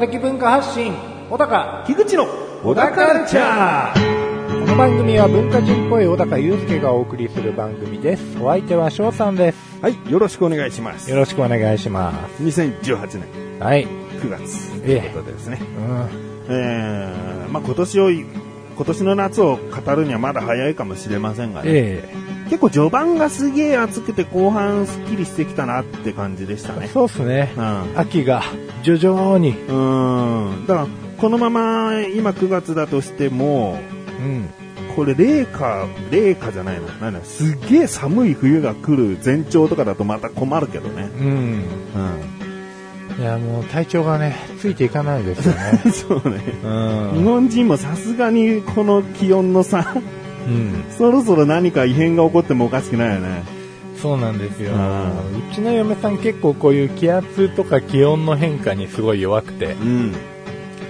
[0.00, 0.94] 的文化発信、
[1.28, 2.26] 小高樋口の
[2.64, 8.38] 小田カルチャーこの番組は文化人っぽい小高祐介がお送りする番組です。
[8.40, 9.58] お相手は翔さんです。
[9.82, 11.16] はい、よろしくお願いしますよ。
[11.16, 12.42] ろしくお願いします。
[12.42, 13.86] 2018年はい。
[13.86, 15.60] 9月とええいうことでですね。
[15.60, 16.54] うん。
[16.54, 18.26] えー、まあ今年を、今
[18.86, 21.70] 年の夏を語るにはまだ早いかもしれませんがね。
[21.72, 22.08] え
[22.50, 26.88] 結構序盤がすげえ暑くて後半すっきりしてきたなって感じでしたえね。
[26.88, 27.52] そうっすね。
[27.56, 27.92] うん。
[27.96, 28.42] 秋が
[28.82, 29.50] 徐々に。
[29.50, 30.66] うん。
[30.66, 30.86] だから、
[31.16, 33.78] このまま今9月だとしても、
[34.18, 34.48] うん。
[34.96, 36.92] これ冷夏、冷夏じゃないな。
[36.94, 41.08] なんだ、すっげえ寒い冬が来る前兆とかだとまた困るけどね。
[41.20, 41.64] うん。
[43.16, 43.20] うん。
[43.20, 45.78] いや、もう体調がね、ついていかないですよね。
[45.94, 46.42] そうね。
[46.64, 46.68] う
[47.14, 47.18] ん。
[47.18, 49.94] 日本人もさすがにこの気温の差、
[50.46, 50.84] うん。
[50.90, 53.42] そろそろ何か異変が起こってもおかしくないよね。
[54.00, 54.72] そうなんですよ。
[54.72, 60.12] ううちの嫁さん結構こういう気圧とか気温の変化にすごい弱くて、うん。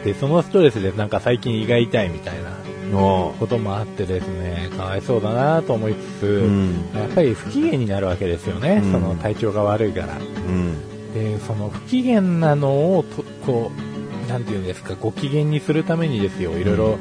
[0.04, 6.74] で、そのストレスでなんか最近胃が痛いみたいなおこともあってですね、かわいそうだなと思いつつ、うん。
[6.94, 10.16] やっぱり不機嫌になるわけですよね、うんその体調が悪いから。
[10.16, 11.12] うん。
[11.12, 13.72] で、その不機嫌なのをと、こ
[14.26, 16.98] う、なんていうんですか、ご機嫌にするためにですよ、いろいろ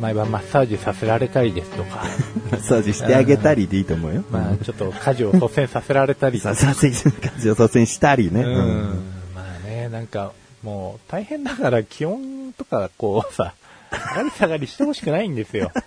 [0.00, 2.04] 毎晩マッサージさせられたりですとか、
[2.50, 4.24] マッサージしてあげたりでいいと思うよ。
[4.30, 8.42] まあちょっと家事を率先させられたりさ、 させ、感じを率先したりね。
[8.42, 9.02] うん、
[9.34, 13.54] まあね、なんか、もう大変だから気温とかこうさ、
[13.90, 15.70] 上がり下がりしてほしくないんですよ。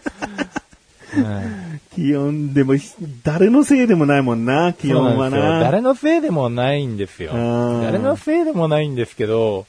[1.17, 2.75] うん気温でも、
[3.23, 5.59] 誰のせいでもないもんな、気温はなな。
[5.59, 7.31] 誰のせいでもないんですよ。
[7.33, 9.65] うん誰のせいでもないんですけど、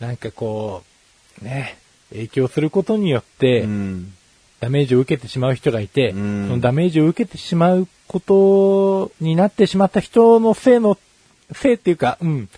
[0.00, 0.82] なんかこ
[1.42, 1.76] う、ね、
[2.14, 4.12] 影響することによって、うん。
[4.60, 10.96] ダメージを受けてしまう人がいて、うんそのダメージを受けてしまうことになってしまった人のせいの、
[11.52, 12.48] せいっていうか、うん。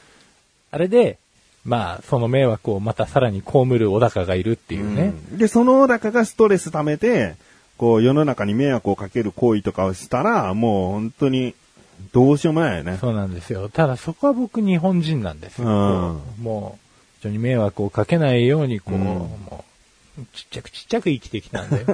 [0.70, 1.18] あれで、
[1.64, 5.14] まあ、その迷惑をまたさらに被る小高がいるっていうね。
[5.32, 7.34] うんで、その小高がストレス溜めて、
[7.76, 11.54] こう世の中に迷惑をかける行為とかをしたら、もう本当に
[12.12, 12.98] どうしようもないよね。
[13.00, 13.68] そうなんですよ。
[13.68, 15.68] ただそこは僕日本人なんですよ。
[15.68, 16.85] うんもう、
[17.20, 19.64] 人に迷惑をかけないように、こう、うんも
[20.18, 21.84] う、ちっちゃくちっちゃく生きてきたんで、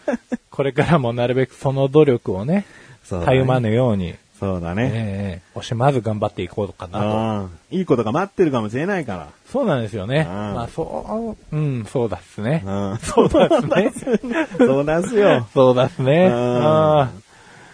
[0.50, 2.64] これからもなるべくその努力をね、
[3.08, 4.90] たゆまぬように、そうだね。
[4.92, 7.76] ええ押しまず頑張っていこうかなと。
[7.76, 10.26] いいことが待ってるかもしれないかそうなんですよね。
[10.28, 12.64] うんまあ、そう、うん、そうだっすね。
[13.02, 13.92] そうだっすね。
[14.58, 15.46] そうだっすよ。
[15.54, 16.26] そうだっすね。
[16.26, 17.10] うんあ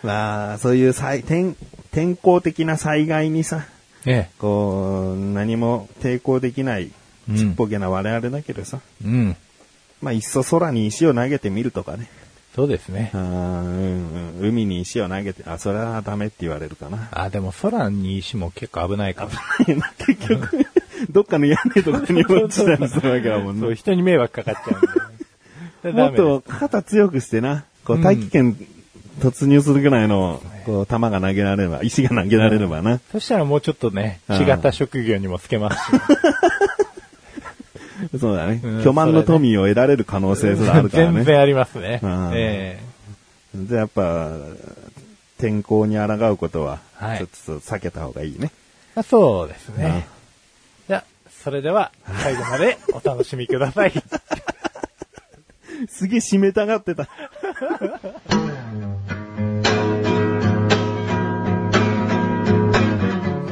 [0.02, 1.56] まあ、そういう災天、
[1.90, 6.92] 天候的な災害にさ、ーねこう、何も抵抗できない、うん
[7.36, 9.36] ちっぽけな我々だけどさ、うん。
[10.00, 12.08] まあ、いっそ空に石を投げてみるとかね。
[12.54, 17.08] そうですねうんうん、海に石を投げて、あ、それはダメって言われるかな。
[17.12, 19.30] あ、でも空に石も結構危ないから。
[20.06, 20.66] 結局、
[21.10, 23.76] どっかの屋根とかに落ちたりするわけだもんそう、ね。
[23.76, 24.78] 人に迷惑かかっちゃ
[25.84, 26.02] うんで。
[26.02, 28.56] もっと肩強くしてな、こう、うん大気圏
[29.18, 33.00] 突入するぐらいの、こう、弾が投げられれば、石が投げられればな。
[33.12, 36.00] そしたらもうちょっとね、うん違った職業にもつけますし。
[38.20, 38.84] そうだねうん。
[38.84, 41.14] 巨万の富を得られる可能性すらあるからね。
[41.16, 42.00] 全然ありますね。
[42.02, 42.80] うんえ
[43.56, 44.30] じゃあやっぱ、
[45.38, 47.28] 天候に抗うことは、はいちょっ
[47.60, 48.52] と避けた方がいいね。
[48.96, 50.06] えそうですね。
[50.86, 51.04] じゃあ、
[51.42, 51.92] それでは、
[52.22, 53.92] 最後までお楽しみください。
[55.88, 57.08] すげえ締めたがってた。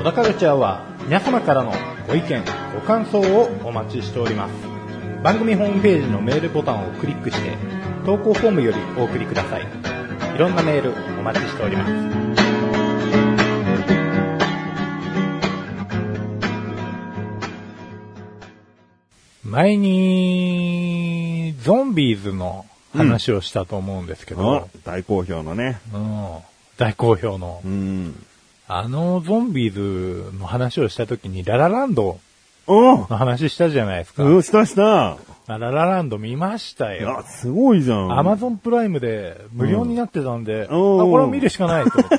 [0.07, 1.73] 田カルチャーは皆様からの
[2.07, 2.45] ご意見、
[2.77, 4.53] ご感想をお待ちしております。
[5.25, 7.57] 番組ホームページのメールボタンをクリックして、
[8.05, 9.63] 投稿フォームよりお送りください。
[10.33, 11.93] いろんなメールお待ちしております。
[19.43, 22.65] 前に、ゾンビーズの
[22.95, 25.81] 話をしたと思うんですけど、お大好評のね。
[25.93, 26.37] うん
[26.79, 27.69] 大好評のう。
[27.69, 28.15] ん。
[28.69, 32.19] あのゾンビーズの話をした時にララランド
[32.67, 34.25] おの話したじゃないですか。
[34.25, 35.19] うん、したした。
[35.47, 38.19] ララランド見ましたいやよ。、すごいじゃん。
[38.19, 42.19] アマゾンプライムで無料になってたんで、あ、うんこれを見るしかないと思って。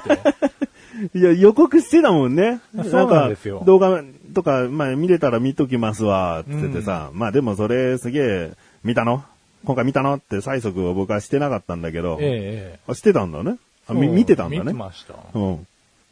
[1.19, 2.61] いや、予告してたもんね。
[2.89, 4.01] そうなんですよか動画
[4.33, 7.09] とか、まあ見れたら見ときますわ、って言ってさ。
[7.13, 8.51] まあでもそれすげえ、
[8.85, 9.25] 見たの？
[9.65, 10.13] 今回見たの？
[10.13, 12.17] って催促を僕はしてなかったんだけど。
[12.21, 13.57] えええあしてたんだね。
[13.89, 14.61] えあみ見てたんだね。
[14.61, 15.15] 見てました。
[15.33, 15.67] うん。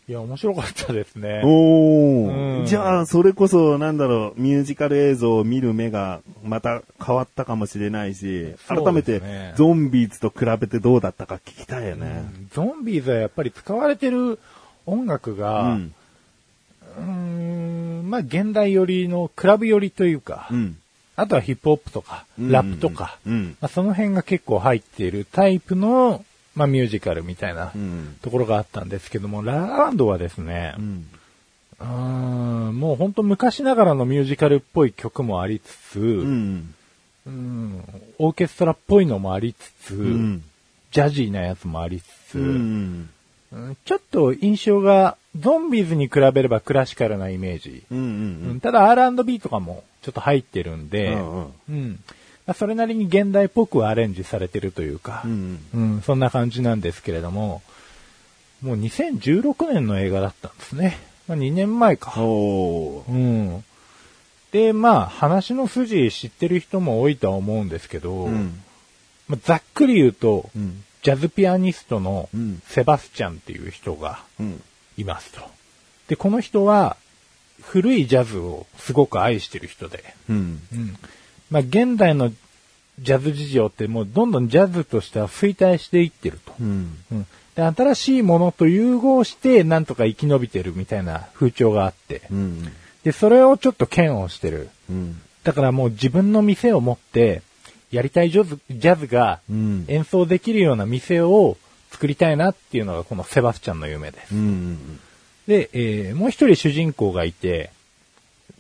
[0.07, 1.42] いや、面白かったですね。
[1.44, 2.60] おー。
[2.60, 9.22] うんじゃあ、それこそ、なんだろう、ミュージカル映像を見る目がまた変わったかもしれないし、そう改めて
[9.56, 12.24] ゾンビーズと比べてどうだったか聞きたいよね。
[12.52, 14.40] ゾンビーズはやっぱり使われてる
[14.86, 15.94] 音楽うが、ん。
[16.98, 20.78] うーん、まあ現代寄りのクラブ寄りというか、うん。
[21.16, 23.57] あとはヒップホップとか、うんラップとか、うん。
[23.62, 26.24] まあ、その辺が結構入っているタイプの、
[26.56, 28.18] まあミュージカルみたいなうん。
[28.22, 31.06] ところがあったんですけども、ララランドはですねう、ん。
[31.80, 31.86] うー
[32.69, 36.74] ん、もう本当昔ながらのミュージカルっぽい曲もありつつ、うん。
[37.28, 37.84] うん
[38.19, 40.44] オーケストラっぽいのもありつつ、うん。
[40.92, 43.10] ジャジーなやつもありつつ、うん。
[43.52, 47.84] うんちょっと印象がゾンビーズに比べればクラシカルなイメージ。
[47.92, 47.98] うん。
[47.98, 48.06] うう
[48.54, 48.60] んん。
[48.62, 55.59] ただ R&B とかもちょっと入ってるんで、うんうんまあそれなりに現代っぽくアレンジされてるというか、うん。
[55.74, 57.63] うんそんな感じなんですけれども、
[58.62, 60.97] もう2016年の映画だったんですね。
[61.27, 62.13] まあ、2年前か。
[62.21, 62.24] う
[63.12, 63.63] ん。
[64.51, 68.62] で、まあ、話の筋知ってる人も多いとは思うんですけど、うん。
[69.27, 70.83] まあ、ざっくり言うと、うん。
[71.01, 74.62] ジャズピアニストのうんセバスチャンっていう人がうん。
[74.97, 75.42] いますと。
[76.07, 76.97] で、この人は
[77.62, 80.62] 古いジャズをすごく愛してる人で、うん。
[81.60, 81.66] うん。
[81.66, 82.31] まあ、現代の
[83.00, 86.54] ジャズ事情ってもうどんどんジャズとしては衰退していってると。
[86.60, 86.98] うん。
[87.12, 87.28] うん。
[87.56, 92.72] で、新しいものと融合してなんとか生き延びてるみたいな風潮があって、うん。
[93.04, 94.69] で、それをちょっと嫌悪してる。
[94.90, 95.22] うん。
[95.44, 97.42] だからもう自分の店を持って、
[97.92, 99.86] やりたいジャズジャズがうん。
[99.88, 101.57] 演奏できるような店を
[101.92, 104.36] 作りたいなっていうのがこのセバスチャンの夢です。
[104.36, 105.00] うん。
[105.48, 107.72] で、えーもう一人主人公がいて、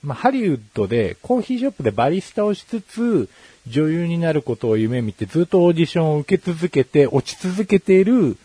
[0.05, 3.29] まあ、ハリウッドでコーヒーショップでバリスタをしつつ、
[3.67, 8.37] 女優になることを夢見てずっとオーディションを受け続けて、落ち続けている、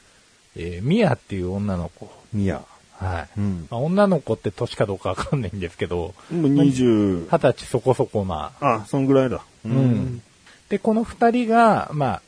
[0.56, 2.10] えーミアっていう女の子。
[2.32, 2.64] ミヤ。
[2.98, 3.40] はい。
[3.40, 3.66] うん。
[3.70, 8.52] まあ、女の子って年かどうかわかんないんですけど、もう20、二十歳そこそこな。
[8.60, 9.42] あ、そんぐらいだ。
[9.64, 10.22] ううん。。
[10.68, 12.22] で、この二人が、まあ、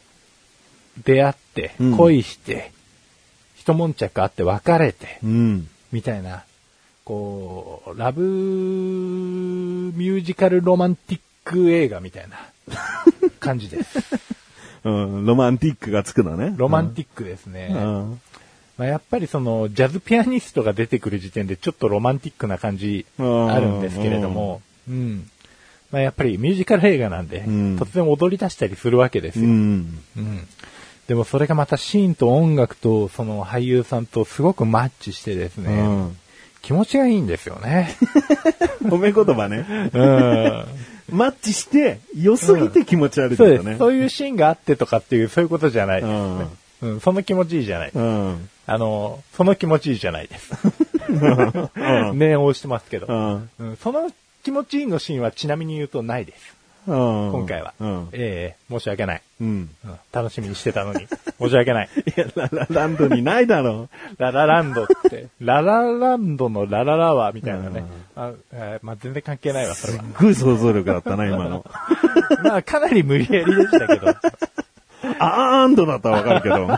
[1.05, 2.73] 出会ってうん、恋して、
[3.55, 5.69] 一悶着あって別れて、うん。
[5.90, 6.44] みたいな、
[7.04, 12.38] こう、ラブミュージカルロマンティック映画みたいな
[13.40, 13.99] 感じです。
[14.84, 15.26] うん。
[15.26, 16.54] ロマンティックがつくのね。
[16.56, 17.69] ロマンティックですね。
[17.72, 18.20] うん。
[18.78, 23.22] まあ、やっぱりその、ジャズピアニストが出てくる時点でちょっとロマンティックな感じあ
[23.60, 25.31] るんですけれども、うん。
[25.90, 29.44] まあ、やっぱりミュージカル映画なんで、うん突然踊り出したりするわけですよ。
[29.44, 29.99] うん。
[30.16, 30.49] うん。
[31.06, 36.16] でもそれがまたシーンと音楽とその俳優さんとすごくマッチしてですね、うん。
[36.62, 37.94] 気持ちがいいんですよね。
[38.82, 39.91] 褒め言葉ね。
[39.93, 41.17] うん。
[41.17, 43.43] マッチして、良すぎて気持ち悪いです。
[43.43, 43.76] だよね。
[43.79, 46.17] そういうシーンがあってとかっていう、そういうことじゃないですね。
[46.82, 47.91] うんうん、その気持ちいいじゃない。
[47.94, 48.49] うん。
[48.67, 50.53] あの、その気持ちいいじゃないです。
[51.09, 51.70] うん
[52.19, 53.50] 念を押してますけど、うん。
[53.59, 53.76] うん。
[53.76, 54.11] その
[54.43, 56.62] 気持ちいいのシーンはちなみに言うとないです。
[56.87, 57.75] 今今回は。
[57.79, 58.08] うん。
[58.12, 59.46] ええ申し訳ない、うん。
[59.46, 59.99] うん。
[60.12, 61.06] 楽しみにしてたのに。
[61.38, 61.88] 申し訳ない。
[61.94, 63.88] いや、ララランドにないだろ
[64.19, 67.81] ララランドって、ララランドのラララは、みたいなね。
[67.81, 70.05] うんあえーまあ、全然関係ないわ、それは。
[70.05, 71.64] すっごい想像力だったな、今の。
[72.44, 74.08] まあ、かなり無理やりでしたけど。
[75.19, 76.69] アーンドだったらわかるけど。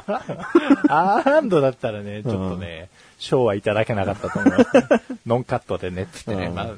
[0.88, 2.88] アーランドだったらね、ちょっとね、
[3.18, 4.70] 賞はいただけなかったと思います。
[5.26, 6.68] ノンカットでね、つってね、うんまあ、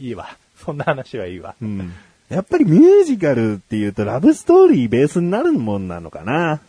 [0.00, 0.28] いいわ。
[0.64, 1.54] そんな話はいいわ。
[1.60, 1.92] うん。
[2.28, 6.60] やっぱりミュージカルっていうとラブストーリーベースになるもんなのかな。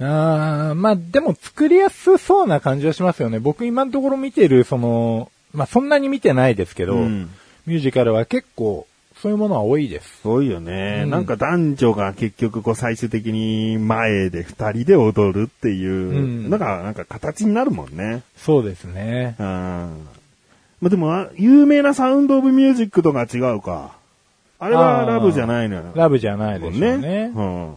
[0.00, 3.38] あーまあ、でも作りやすそうな感じはしますよね。
[3.38, 7.30] 僕今のところ見てる、その、まあ、そんなに見てないですけど、うん
[7.66, 8.86] ミュージカルは結構、
[9.22, 10.18] そういうものは多いです。
[10.20, 11.02] すごいよね。
[11.04, 18.22] うんなんか男女が結局こう最終的に前で二人で踊るっていう、うんなんか、なんか形になるもんね。
[18.36, 19.36] そうですね。
[19.38, 19.46] うん。
[19.46, 23.92] まあ、でも、あ有名なサウンドオブミュージックとか違うか。
[24.64, 25.82] あれはラブじゃないのよ。
[25.94, 26.98] ラブじゃないでしょうね。
[26.98, 27.32] ね。
[27.34, 27.74] うん。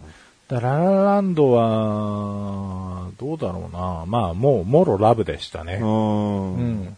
[0.48, 4.06] だララランドは、どうだろうな。
[4.08, 5.80] まあ、もう、もろラブでしたね。
[5.82, 6.56] うん。
[6.56, 6.96] う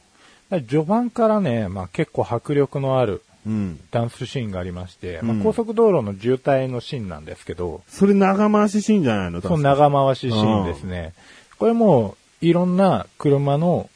[0.52, 0.66] うん。
[0.68, 3.80] 序盤からね、まあ結構迫力のあるうん。
[3.90, 9.42] ダンスシーンがありまして、まあうん高速道路の渋滞のシーンなんですけど、それ長回しシーンじゃないの？
[9.42, 11.14] その長回しシーンですね。
[11.58, 13.90] これもう、いろんな車の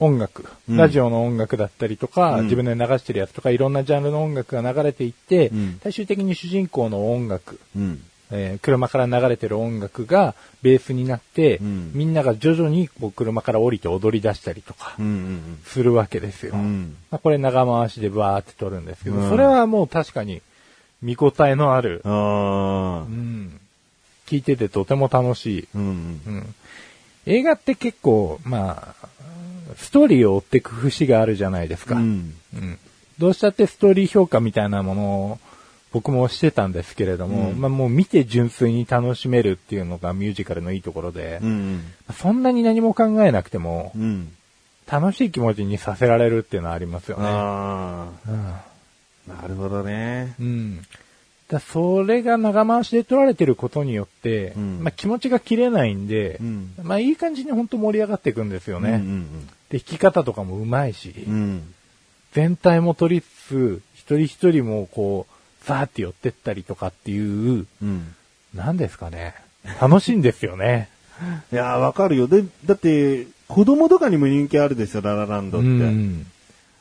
[0.00, 8.02] 音楽、うんラジオの音楽だったりとか、うん自分で流してるやつとか、いろんなジャンルの音楽が流れていって、うん最終的に主人公の音楽、うん。
[8.30, 14.96] えー車から流れてる音楽がベースになって、うんみんなが徐々にこう車から降りて踊り出したりとか。
[15.64, 16.54] するわけですよ。
[16.54, 16.96] うん。
[17.10, 20.42] まあ、これ長回しでバーって撮るんですけど、うんそれはもう確かに
[21.02, 23.04] 見応えのある、ああう。
[23.10, 23.60] ん、
[24.26, 25.68] 聞いててとても楽しい。
[25.74, 25.82] うん。
[26.26, 26.54] うん、
[27.26, 29.08] 映画って結構、まあ、
[29.76, 31.96] ストーリーを追っていく節があるじゃないですか。
[31.96, 32.34] うん。
[32.54, 32.78] うん
[33.18, 35.38] どうしたってストーリー評価みたいなものを
[35.92, 41.82] 僕もしてたんですけれども、うんまあもう見て純粋に楽しめるっていうのがミュージカルのいいところで、うん。
[42.16, 44.32] そんなに何も考えなくてもうん。
[44.90, 47.24] 楽しい気持ちにさせられるっていうのはありますよね。
[47.26, 48.46] あうん
[49.34, 50.34] あ、なるほどね。
[50.40, 50.80] うん。
[51.48, 58.92] だそれが長回しで撮られてることによって、うんまあ気持ちが切れないんで、うんまあいい感じに本当盛り上がっていくんですよね。
[58.92, 61.74] うんで、弾き方とかもうまいし、うんうん。
[62.32, 67.18] 全体も取りつつ、一人一人もこう、ザーって寄ってったりとかってい
[67.60, 68.14] う、うん。
[68.54, 69.34] なんですかね。
[69.80, 70.88] 楽しいんですよね。
[71.52, 72.26] いやー、わかるよ。
[72.26, 75.68] で、だって、子供とかにも人気あるでしょ、ララランドうって。
[75.68, 76.26] ん。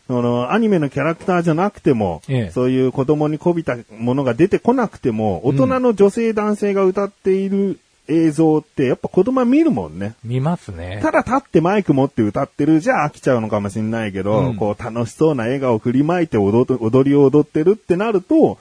[0.10, 10.16] あの、アニメのキャラクターじゃなくても、ええそういう子供にこびたものが出てこなくても、大人の女性男性が歌っている映像って、やっぱ子供は見るもんね。
[10.24, 11.00] 見ますね。
[11.02, 18.58] ただ立ってマイク持って歌ってるじゃ飽きちゃうのかもしれないけど、うんこう楽しそうな笑顔を振りまいて踊る踊りを踊ってるってなると、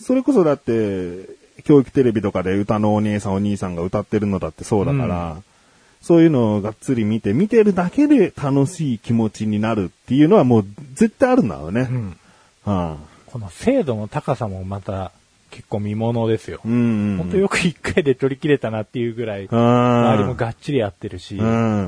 [0.00, 1.28] それこそだって、
[1.64, 5.36] 教育テレビとかで歌のお姉さんお兄さんが歌ってるのだってそうだから、
[6.02, 11.88] そういうのをがっつり見て、見てるだけで楽しい気持ちになるっていうのはもう絶対あるんだろうね。
[11.90, 12.16] うん。
[12.64, 15.12] はあこの精度の高さもまた
[15.56, 16.60] 結構見ものですよ。
[16.66, 17.16] うんうん。
[17.16, 20.34] 本当よく一回で取り切れたなっていうぐらい、あ周りもあ。
[20.34, 21.86] がっちりやってるし、うん。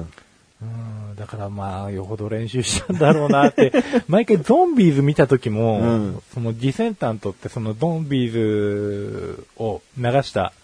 [0.63, 3.73] うんだからまあ、よほど練習したんだろうなって、
[4.09, 10.55] 毎回ゾンビーズ見た時も、うんそのディセンタントってそのゾンビーズを流した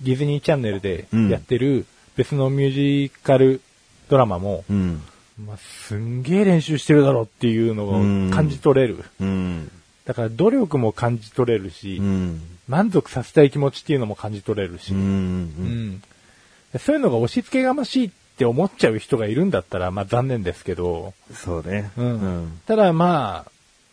[0.00, 3.60] ディズニーチャンネルでやってる別のミュージカル
[4.08, 5.02] ドラマも、うん。
[5.44, 9.04] まあ、すんげえ練習してるだろうっていうのを感じ取れる。
[9.20, 9.70] うん。
[10.08, 12.40] だから努力も感じ取れるし、うん。
[12.66, 14.98] 満足させたい気持ちっていうのも感じ取れるし、うん。
[14.98, 16.02] うん
[16.78, 21.90] そういうのが押し付けがましいって思っちゃう人がいるんだったら、まあ残念ですけど、そうね。
[21.98, 23.46] うんただま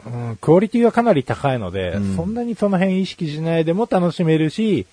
[0.05, 4.87] あ、うん、クオリティはかなり高いので、うんそんなにその辺意識しないでも楽しめるし、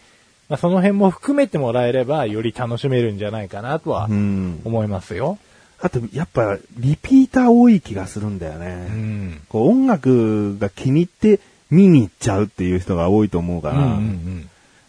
[0.48, 4.60] まあ、その辺も含めてもらえればより楽しめるんじゃないかなとはうん。
[4.64, 5.38] 思いますよ。
[5.82, 8.66] あと、やっぱ、リピーター多い気がするんだようね。
[8.88, 9.40] ん。
[9.48, 14.48] こう音楽が気に入って見に行っちゃうっていう人が多いと思うから、うんうん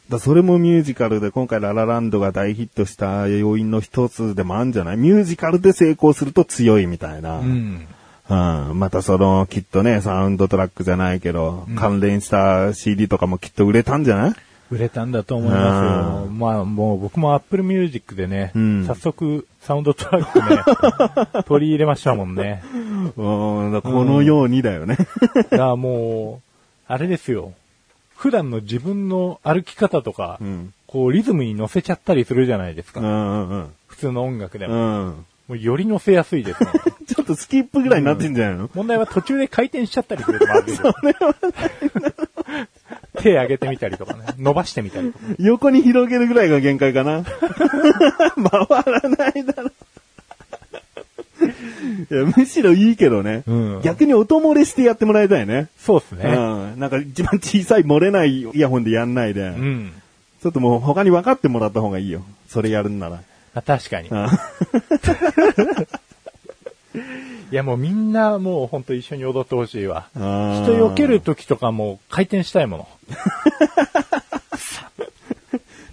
[0.09, 4.97] だそれもミュージカルで今回ララランドが大ヒットした要因の一つでもあるんじゃない？
[4.97, 7.39] ミュージカルで成功すると強いみたいな。
[7.39, 7.87] うん。
[8.29, 8.69] うん。
[8.69, 14.33] うんまたその、きっとね、サウンドトラックじゃないけど、うん関連した CD とかもきっと売れたんじゃない？
[14.73, 16.25] 売れたんだと思いますよ。
[16.25, 22.63] うまあもう僕も Apple Music でね、うん早速サウンドトラックね、 取り入れましたもんね。
[22.63, 24.97] うこのようにだよね。
[25.35, 27.53] だからもう、あれですよ。
[28.15, 30.73] 普段の自分の歩き方とか、うん。
[30.87, 32.99] こうリズムに乗せちゃったりするじゃないですか。
[32.99, 33.67] うんうんうん。
[33.87, 34.75] 普通の音楽でうも。
[35.09, 35.25] ん。
[35.47, 36.59] もうより乗せやすいです。
[37.05, 40.83] ちょっとスキップぐらいになってんじゃないの、問題は途中で回転しちゃったりするとまず いです。
[43.23, 44.25] 手上げてみたりとかね。
[44.37, 45.25] 伸ばしてみたりとか。
[45.39, 47.23] 横に広げるぐらいが限界かな。
[47.23, 49.71] 回らないだろ。
[52.11, 55.69] いやむしろいいけどね、うん逆に音漏れしてやってもらいたいね。
[55.77, 56.25] そうですね。
[56.25, 56.79] うん。
[56.79, 59.93] なんか一番小さい漏れないイヤホンでやんないで、うん。
[60.41, 62.23] ちょっともう他に分かってもらった方がいいよ。
[62.47, 63.21] それやるんなら。
[63.55, 64.09] あ確かに。
[66.93, 67.01] う ん
[67.53, 70.07] いやもうみんなもう本当一緒に踊ってほしいわ。
[70.15, 70.21] 人
[70.75, 72.87] 避ける時とかも回転したいもの。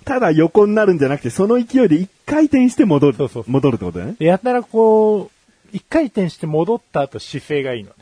[0.07, 3.17] ただ横になるんじゃなくて、その勢いで一回転して戻る。
[3.17, 4.15] そうそう戻るってことね。
[4.19, 5.31] でやったらこう、
[5.71, 7.95] 一回転して戻った後姿勢がいいのね。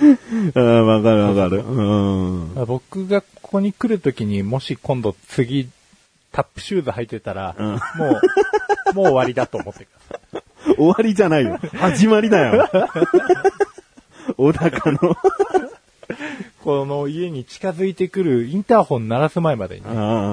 [0.54, 1.58] うん、わかるわかる。
[1.60, 2.54] うん。
[2.66, 5.68] 僕がここに来る時にもし今度次
[6.32, 7.78] タップシューズ履いてたら、うんも
[8.92, 10.76] う、 もう終わりだと思ってください。
[10.76, 11.58] 終わりじゃないよ。
[11.74, 12.68] 始まりだよ。
[14.36, 15.16] 小高の。
[16.62, 19.88] この家に近づいてくるインターホン鳴らす前までにね、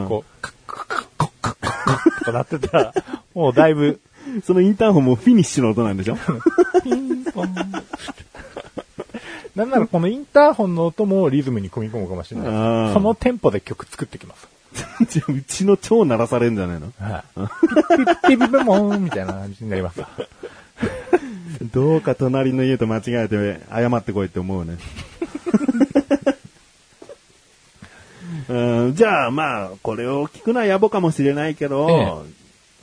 [0.08, 2.94] こう、カッカッカッカッカッカッカッとかなってたら、
[3.34, 4.00] もうだいぶ、
[4.44, 6.18] そのインターホンもフィニッシュの音なんでしょ
[6.84, 7.56] ピンポン。
[9.56, 12.94] なんならこのインターホンの音もリズムに組み込むかもしれない。
[12.94, 14.48] そのテンポで曲作ってきます。
[15.10, 16.92] じゃうちの超鳴らされんじゃないの？
[17.00, 17.24] はい。
[17.36, 17.48] ピッ
[18.28, 20.02] ピッピッピッモーンみたいな感じになります。
[21.74, 24.78] どうか隣の家と間違えて謝ってこいって思うね。
[28.50, 32.26] うんじゃあまあ、これを聞くのは野暮かもしれないけど、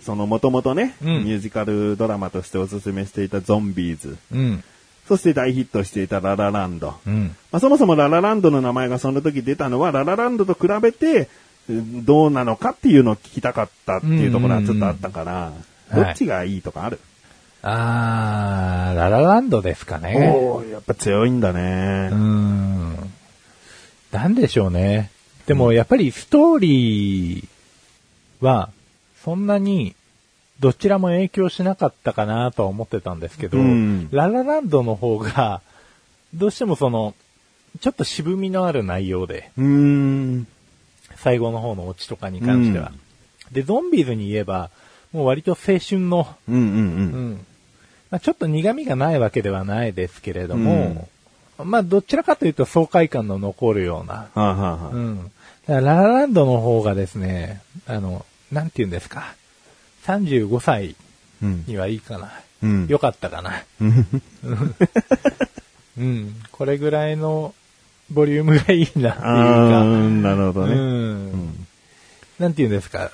[0.03, 4.65] そのもともとね、うんミュージカルドラマとしておすすめしていたゾンビーズ、うん。
[5.09, 6.95] そして大ヒットしていたララランド。
[7.07, 7.37] うん。
[7.53, 11.29] まあ、そもそもララランドの名前がその時出たのは、ララランドと比べて、
[11.68, 15.52] どうなのかっていうのを聞きたかったっていうところはちょっとあったから、
[15.94, 17.00] どっちがいいとかある、
[17.62, 20.35] あー、ララランドですかね。
[20.37, 22.09] おーやっぱ強いんだうね。
[22.09, 22.97] ん。
[24.12, 25.11] なんでしょうね。
[25.47, 28.71] でもやっぱりストーリーは、
[29.25, 29.94] そんなに、
[30.61, 35.62] どちらも影響しなかったかなとは思ってたんですけど、うんララランドの方が、
[36.35, 37.14] どうしてもその、
[37.80, 40.47] ちょっと渋みのある内容で、うーん。
[41.25, 42.93] 最後の方のオチとかに関しては。
[43.50, 44.71] で、ゾンビーズに言えば、
[45.11, 46.66] もう割と青春の、うんうんう。
[46.66, 47.47] うんん。
[48.11, 51.09] まあ、ちょっと苦味がないわけではないですけれども、
[51.57, 54.14] まあ、どちらかというと爽快感の残るような。
[54.14, 55.33] はあ、はあはあうん。
[55.66, 59.35] だからララランドの方がですね、あの、なんて言うんですか。
[60.04, 60.95] 35歳
[61.43, 61.64] うん。
[61.66, 62.33] にはいいかな。
[62.62, 62.87] うん。
[62.87, 63.64] よかったかな。
[63.81, 64.07] うん
[65.97, 66.37] うん。
[66.52, 67.54] これぐらいの
[68.11, 69.23] ボリュームがいいなっていうあか。
[69.23, 70.75] ーなるほどね。
[70.75, 70.80] うん。
[70.80, 71.66] うん
[72.38, 73.12] なんて言うんですか。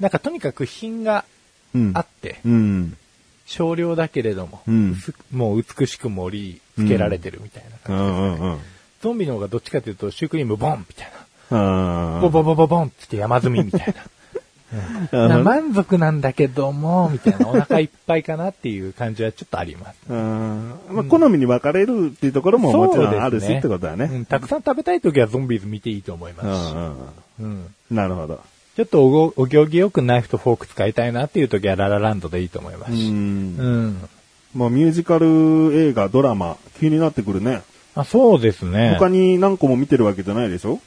[0.00, 1.24] なんかとにかく品が
[1.74, 2.96] うんあって、うん。
[3.46, 8.02] 少量だけれども、うんすもう美しく盛り付けられてるみたいなう感じ。
[8.02, 8.58] んうんうん。
[9.00, 11.12] ゾンビの方がどっちかというと、シュークリームボンみたい
[11.50, 12.18] あな。
[12.18, 13.94] ーボボボボボンって山積みみたいな。
[15.12, 19.96] 満足なんだけども、みたいな、お腹いっぱいかなっていう感じはちょっとあります。
[20.08, 24.08] うんまあ、好みに分かれるっていうところももちろんあるしってことだね。
[24.12, 26.74] うんたくさん食べたい時はゾンビーズ見ていいと思いますし。
[27.40, 28.40] うんなるほど。
[28.76, 33.10] ちょっとおごお行儀よくナイフとフォーク使いたいなっていう時はララランドでいいと思いまうすし。
[33.10, 33.56] ん。
[33.58, 34.08] うん。
[34.54, 35.26] まあミュージカル
[35.74, 37.62] 映画、ドラマ、気になってくるね。
[37.94, 38.96] あそうですね。
[38.98, 40.80] 他に何個も見てるわけじゃないでしょ？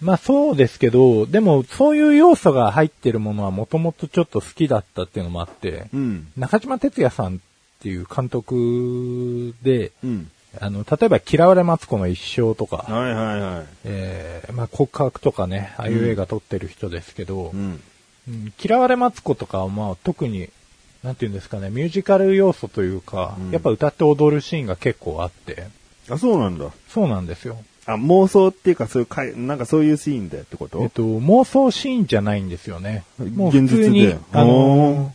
[0.00, 6.28] まあそうですけど、でもそういう要素が入ってるものはもともとちょっと好きだったっていうのもあって、うん。
[6.36, 7.38] 中島哲也さんっ
[7.80, 10.30] ていう監督で、うん。
[10.60, 13.66] あの、例えば嫌われマツコの一生とか、はいはいはい。
[13.84, 17.80] えーまあ告白とかね、ああいう映画撮ってる人ですけど、うん。
[18.28, 20.48] うん嫌われマツコとかはまあ特に、
[21.02, 25.66] なんていうんですかね、ミュージカル要素というか、うんやっぱ歌って踊るシーンが結構あって、
[26.10, 26.70] あ、そうなんだ。
[26.88, 27.58] そうなんですよ。
[27.92, 30.82] あ、妄想っていうか、そういうかい、なんかそういうシーンでってこと？
[30.82, 33.04] えっと、妄想シーンじゃないんですよね。
[33.18, 35.14] もう普通に、あおの、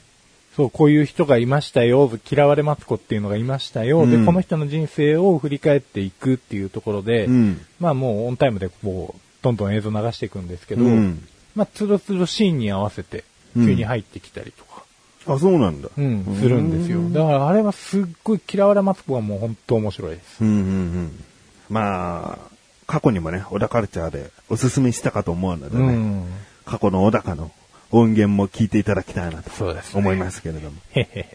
[0.55, 7.61] そう、こういう人がいましたよ、嫌われマツコっていうのがいましたよ、うんで、この人の人生を振り返っていくっていうところで、うん。
[7.79, 14.83] まあもうオンタイムでこう、どんどん映像流していくんですけど、うんまあ、つどつどシーンに合わせて、急に入ってきたりとか、
[15.27, 15.89] あ、そうなんだ。
[15.97, 17.01] うん、するんですよ。
[17.09, 20.43] だからあれはすっごい嫌われマツコはもう本当面白いです。
[20.43, 20.61] うんうんう
[21.01, 21.23] ん。
[21.69, 22.52] まあ、
[22.93, 26.25] 過去にもね、小田カルチャーでおすすめしたかと思うのでね、うん。
[26.63, 27.49] 過去の小高の
[27.89, 29.49] 音源も聞いていただきたいなと
[29.95, 30.77] 思いますけれども。
[30.91, 31.27] へへ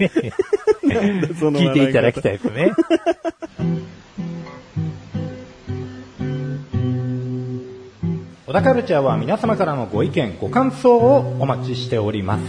[0.00, 0.32] へ。
[1.38, 2.34] その聞いていただきたい。
[2.34, 2.72] いですね。
[8.48, 12.42] 小田カルチャーは皆様からのご意見、ご感想をお待ちしております。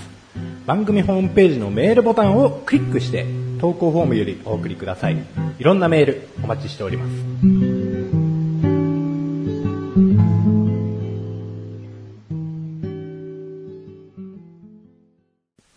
[0.65, 3.27] 番組ホームページのメールボタンをクリックして、
[3.59, 5.17] 投稿フォームよりお送りください。
[5.59, 7.22] いろんなメールお待ちしております。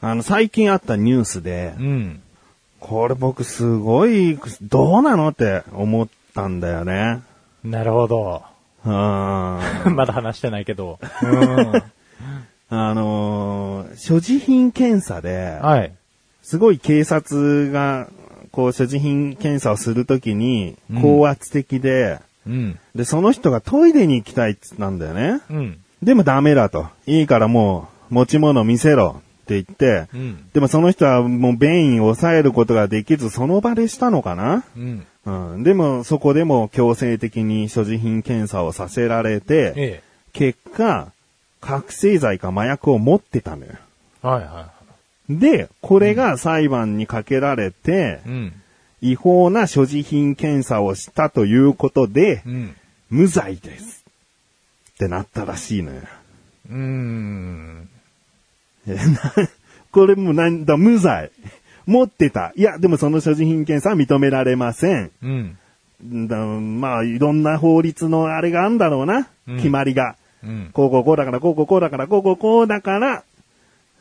[0.09, 2.23] あの、最近あったニュースでう、ん。
[2.79, 7.23] これ僕すごい、どうなのって思ったんだよね。
[7.64, 8.42] なるほど。
[8.85, 8.92] うん。
[8.92, 11.01] あ まだ話してないけど。
[11.23, 11.35] うん。
[12.71, 15.92] のー所持品検査で、はい。
[16.40, 18.09] すごい警察が、
[18.53, 22.79] こう、所持品検査をするときにうん、高圧的で、うん。
[22.95, 25.40] で、その人がトイレに行きたいって言ったんだよね。
[25.51, 25.79] うん。
[26.01, 26.87] でもダメだと。
[27.07, 30.50] いいからもう、持ち物見せろって言って、うん。
[30.52, 34.64] でもその人はもう便意を抑えることができず、その場でしたのかな？
[34.76, 35.06] うん。
[35.24, 35.62] うん。
[35.62, 41.12] でも、そこでも強制的に所持品検査をさせられて、え結果、
[41.61, 43.72] 覚醒剤か麻薬を持ってたのよ。
[44.24, 44.26] え。
[44.26, 44.72] はいは
[45.30, 48.52] で、これが裁判にかけられてい。、うん。
[49.00, 52.76] 違法な所持品検査をしたということでう、ん。
[53.11, 54.04] 無罪です。
[54.94, 56.00] ってなったらしいのよ。
[56.68, 57.88] うーん。
[59.90, 61.31] これもなんだ、無罪。
[61.87, 62.53] 持ってた。
[62.57, 65.11] いや、でもその所持品検査は認められません。
[65.22, 65.57] うん。
[66.29, 69.29] だまあ、いろんな法律のあれがあるんだろうな。
[69.49, 70.16] うん決まりが。
[70.44, 70.70] うん。
[70.72, 73.22] こうこうこうだから、こうこうこうだから、こうこうこうだから、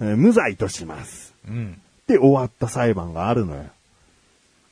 [0.01, 1.33] えー無罪とします。
[1.47, 1.79] うん。
[2.07, 3.63] で終わった裁判があるのよ。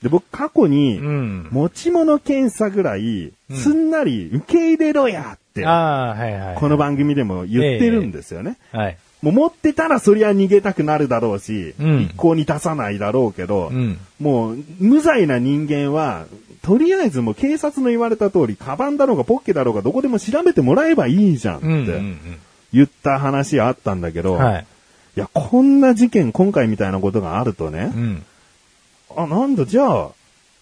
[0.01, 1.47] で、僕過去に、うん。
[1.51, 5.63] 持ち物検査ぐらい、うんすんなり受け入れろやって。
[6.59, 8.57] この番組でも言ってるんですよね。
[8.71, 8.97] はい。
[9.23, 13.97] もう持ってたらそりゃ逃げたくなるだろうし、うん一向に出さないだろうけど、うん。
[14.19, 16.25] もう無罪な人間は、
[16.61, 22.01] とりあえずもう警察の言われた通り、カバンだろうがポッケだろうがどこでも調べてもらえばいいじゃんって。
[22.73, 24.65] 言った話あったんだけど、はい。
[25.15, 28.25] いや、こんな事件、今回みたいなことがあるとねう、ん。
[29.15, 30.09] あ、なんだ、じゃあ、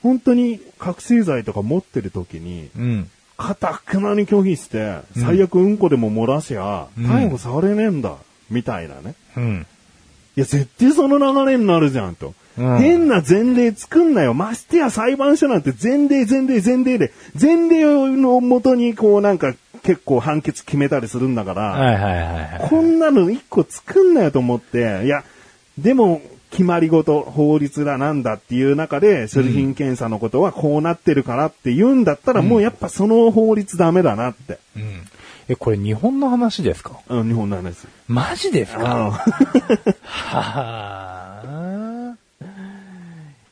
[0.04, 3.10] 本当に覚醒剤とか持ってる時に、うん。
[3.38, 8.17] かたくなに拒否して、うん最悪うんこでも漏らしゃ、うん逮捕されねえんだ、
[8.52, 9.16] みたいなね。
[9.36, 9.66] うん。
[10.36, 12.28] いや、絶対その流れになるじゃん、と。
[12.28, 14.34] うん変な前例作んなよ。
[14.34, 22.24] ましてや裁判所なんて前例前例前例で、前例のもとにこうなんか結構判決決めたりするんだから、はいはいはい
[22.60, 22.70] はい。
[22.70, 25.24] こんなの一個作んなよと思って、いや、
[25.78, 34.60] でも、決まり事、法律だなんだっていう中で、所持品検査のことはこうなってるからって言うんだったら、もうやっぱその法律ダメだなって。
[34.76, 35.02] うん。
[35.52, 37.02] え、これ日本の話ですか？
[37.10, 37.86] うん、日本の話。
[38.08, 38.80] マジですか？
[38.82, 39.12] あ
[40.06, 42.16] はあ。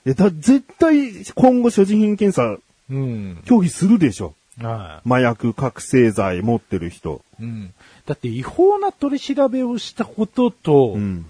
[0.06, 2.58] いやだ絶対、今後所持品検査、
[2.90, 3.42] うん。
[3.44, 4.34] 拒否するでしょ。
[4.62, 7.22] は麻薬、覚醒剤持ってる人。
[7.38, 7.44] い。
[7.44, 7.74] うん。
[8.06, 11.26] だって違法な取り調べをしたことと、うん。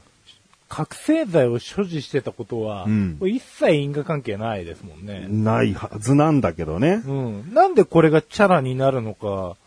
[0.68, 5.26] 覚醒剤を所持してたことは、うんこれ一切因果関係ないですもんね。
[5.28, 7.02] ないはずなんだけどね。
[7.08, 7.56] うん。
[7.56, 9.58] なんでこれがチャラになるのか、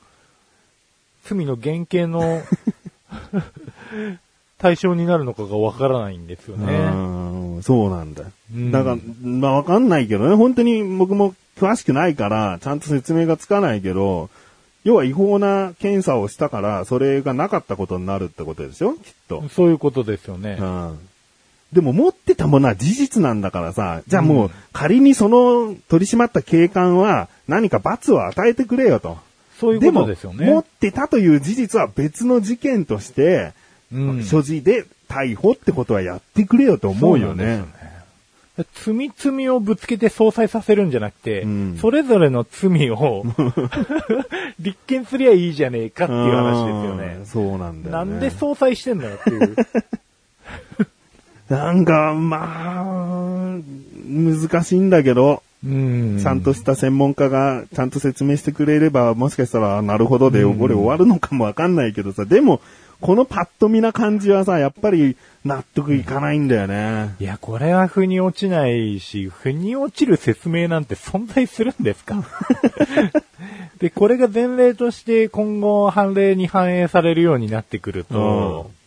[1.24, 2.42] 罪の原型の
[4.58, 6.72] 対象になるのかがわからないんですよね。
[6.72, 8.24] うん、そうなんだ。
[8.54, 14.30] うんだから、まあわかんないけどね、本当に僕も詳しくないから、ちゃんと説明がつかないけど、
[14.84, 18.94] 要は違法な検査をしたから、それがなかったことになるってことでしょ？
[18.94, 19.48] きっと。
[19.48, 20.58] そういうことですよね。
[20.60, 20.98] うん。
[21.72, 29.18] でも持ってたものは事実なんだからさ、じゃあもううん仮にその取り締まった警官は何か罰を与えてくれよと。
[29.62, 30.46] そういうことですよね。
[30.46, 33.52] も持ってたという事実は別の事件として、
[33.92, 37.34] うん所持で逮捕ってことはやってくれよと思うよね。
[37.34, 37.72] そうなんで
[38.74, 43.24] すよね罪罪をぶつけて相殺させるんじゃなくて、うんそれぞれの罪を
[44.58, 47.26] 立件すりゃいいじゃねえかっていう話ですよねうん。
[47.26, 48.12] そうなんだよ、ね。
[48.12, 49.56] なんで相殺してんのよっていう。
[51.48, 53.58] なんか、まあ、
[54.08, 56.18] 難しいんだけど、うん。
[56.20, 60.58] ちゃんとした専門家がちゃんと説明してくれれば、もしかしたら、なるほどで、うん。
[60.58, 62.60] これ終わるのかもわかんないけどさ、でも、
[63.00, 67.14] このパッと見な感じはさ、やっぱり納得いかないんだよね。
[67.18, 72.22] いや、これは腑に落ちないし、腑に落ちる説明なんて存在するんですか？
[73.80, 78.81] で、これが前例として今後判例に反映されるようになってくると、本当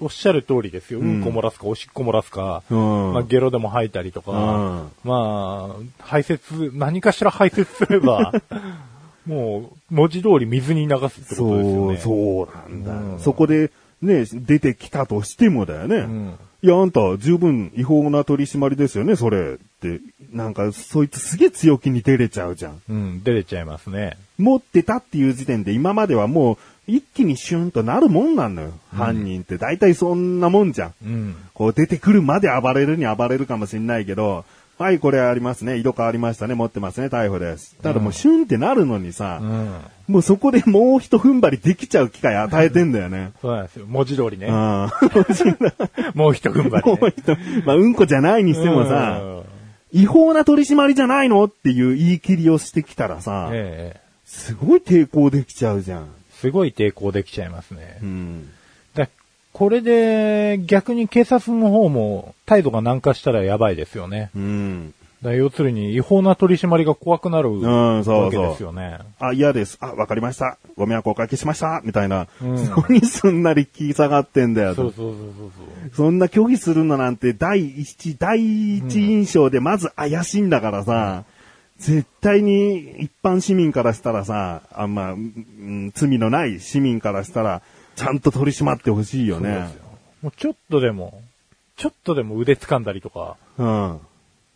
[0.00, 1.00] おっしゃる通りですよ。
[1.00, 3.12] うんこ漏らすか、おしっこ漏らすか、うん。
[3.12, 8.32] まあ、ゲロでも吐いたりとか、うんまあ、排泄、何かしら排泄すれば、
[9.26, 11.96] もう、文字通り水に流すってことですよね。
[11.96, 15.96] そう、そうなんだ、うんそこで、ね、出てきたとしてもだよね。
[15.96, 20.00] うんいや、あんた十分違法な取り締まりですよね、それって。
[20.32, 22.82] なんか、そいつすげえ強気に出れちゃうじゃん。
[22.90, 24.16] うん、出れちゃいますね。
[24.38, 26.58] 持ってたっていう時点で今まではもう
[26.88, 28.72] 一気にシュンとなるもんなのよ。
[28.92, 30.94] 犯人って大体そんなもんじゃん。
[31.04, 31.36] うん。
[31.52, 34.44] こう出てくるまで暴れるに暴れるかもしんないけど、
[34.78, 35.76] はい、これありますね。
[35.76, 36.54] 色変わりましたね。
[36.54, 37.08] 持ってますね。
[37.08, 37.76] 逮捕です。
[37.82, 39.80] ただもうシュンってなるのにさ、うん。
[40.06, 43.32] もうそこでもう一踏ん張りできちゃう機会与えてんだよね。
[43.42, 43.86] そうなんですよ。
[43.86, 44.46] 文字通りね。
[44.46, 44.52] うん。
[46.14, 46.98] もう一踏ん張り、ね。
[47.00, 49.42] もう一まあ、うんこじゃないにしてもさ、うん
[49.90, 56.17] 違法な取り締まりじゃないのっていう言い切りをしてきたらさ、ええすごい抵抗できちゃうじゃん。
[56.40, 57.98] すごい抵抗できちゃいますね。
[58.02, 58.50] うん。
[58.94, 59.08] だ
[59.52, 64.30] これで逆に警察の方も態度が軟化したらやばいですよね。
[64.36, 64.94] うん。
[65.22, 68.98] だ要するに違法な取り締まりが怖くなるんそうそうわけですよね。
[69.18, 69.76] あ、嫌です。
[69.80, 70.58] あ、わかりました。
[70.76, 71.80] ご迷惑おかけしました。
[71.84, 72.28] みたいな。
[72.40, 74.82] うんそこにすんなり気下がってんだよと。
[74.82, 75.96] そうそうそうそうそう。
[75.96, 81.24] そんな拒否するのなんて第一、第一印象でまず怪しいんだからさ、
[81.78, 87.62] 絶対に一般市民からしたらさ、あんま、うん罪のない市民からしたら、
[87.94, 89.74] ちゃんと取り締まってほしいよねそうです。
[89.74, 89.82] よ。
[90.22, 91.22] もうちょっとでも、
[91.76, 94.00] ちょっとでも腕掴んだりとか、うん。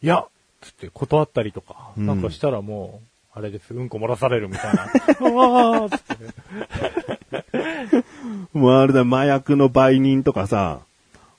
[0.02, 0.26] いや
[0.60, 3.00] つって断ったりとか、うんなんかしたらも
[3.34, 4.82] う、あれです、うんこ漏らされるみたいな。
[5.80, 8.04] ああつってね。
[8.52, 10.80] もうあれだ、麻薬の売人とかさ、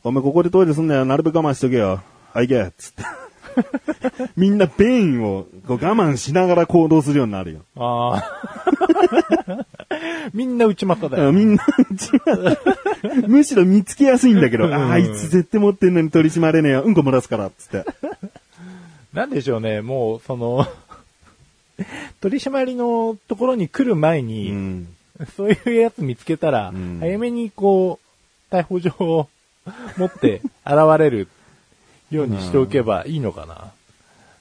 [0.04, 2.02] お前ここでトイレすんなよ、なるべく我慢しとけよ。
[2.34, 3.04] はい、行け、つって。
[4.36, 7.60] みんな便意をこう我慢しながら行動するようになるよ。
[7.76, 9.66] ああ。
[10.34, 11.32] みんな内股だよ。
[11.32, 11.66] みんな、
[13.28, 16.84] むしろ見つけやすいんだけど、うんああいつ絶対持ってんのに取り締まれねえよ。
[16.84, 17.86] うんこ漏らすから、つって。
[19.14, 20.66] なんでしょうね、もう、その、
[22.22, 24.88] 取り締まりのところに来る前うに、ん。
[25.36, 28.00] そういうやつ見つけたら、うん早めにこ
[28.52, 29.28] う、逮捕状を
[29.98, 31.28] 持って現れる
[32.18, 33.72] ようにしておけばいいのかな。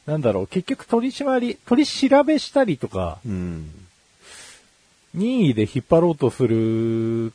[0.06, 3.70] なんだろう、結局取り締まり、取り調べしたりとか、うん。
[5.14, 7.32] 任意で引っ張ろうとする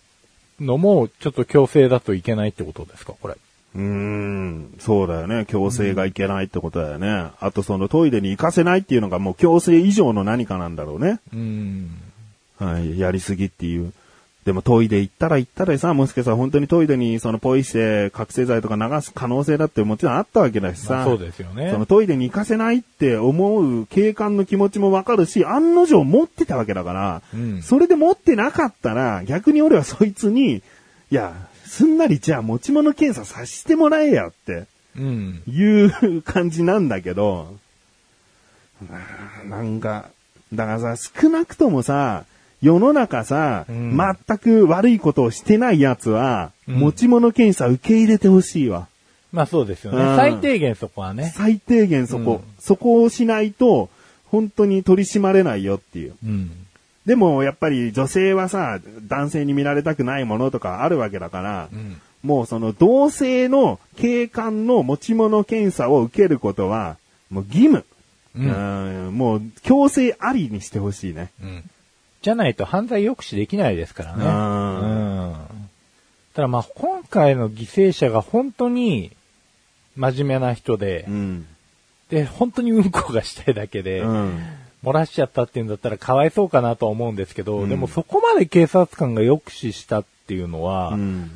[0.59, 3.35] のも、ちょっと強制だといけないってことですか、これ。
[3.75, 5.45] うーん、そうだよね。
[5.47, 7.31] 強制がいけないってことだよね。
[7.39, 11.19] あとそのトイレに行かせないっていうのがもう強制以上の何かなんだろうね。
[11.33, 11.91] うん。
[12.57, 13.93] はい、やりすぎっていう。
[14.47, 20.93] でもトイレ行ったら行ったらさ、もしかしたら本当にトイレにそのポイして覚醒剤とか流す可能性だってもちろんあったわけだしさ。
[20.95, 30.61] まあそうですよねそのトイレに行かせないって思う警官の気持ちもわかるし、案の定持ってたわけだから、うんそれで持ってなかったら、逆に俺はそいつに、い
[31.11, 31.33] や、
[31.65, 34.63] すんなりじゃあ持ち物検査させてもらえやって。
[34.97, 35.43] うん。
[35.45, 37.53] いう感じなんだけど、
[39.49, 40.05] ななんか、
[40.53, 42.23] だからさ、少なくともさ、
[42.61, 48.87] 世の中さ、うん全く悪いことをしてない奴は、うん持ち物検査受け入れてほしいわ。
[49.31, 50.01] まあそうですよね。
[50.01, 51.31] うん最低限そこはね。
[51.35, 53.89] 最低限そこ、うんそこをしないと、
[54.25, 56.15] 本当に取り締まれないよっていう。
[56.25, 56.51] うん。
[57.05, 62.01] でも、やっぱり女性はさ、男性に見られたくないものとかあるわけだから、うん。
[62.23, 66.97] もうその同性の警官の持ち物検査を受けることは、
[67.29, 67.85] もう義務。
[68.35, 71.31] うんうんもう強制ありにしてほしいね。
[71.41, 71.63] うん。
[72.27, 74.25] じゃないと犯罪抑止できないですからね。
[74.25, 75.35] うんうん。
[76.33, 79.13] ただまあ今回の犠牲者が本当に
[79.95, 81.45] 真面目な人で、うん。
[82.09, 84.43] で、本当にうんこがしたいだけで、うん。
[84.83, 91.31] 漏らしちゃったっていうんだったらかわいそうかなとは思うんですけど、うんでもそこまで警察官が抑止したっていうのは、うん。